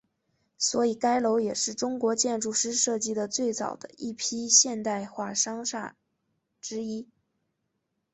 [0.57, 5.95] 所以该楼也是中国建筑师设计的最早的一批现代化商厦
[6.59, 7.07] 之一。